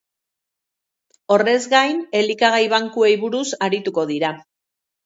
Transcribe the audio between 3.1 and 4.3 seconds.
buruz arituko